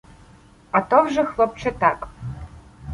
—А 0.75 0.81
то 0.81 1.03
вже, 1.03 1.23
хлопче, 1.25 1.71
так. 1.71 2.07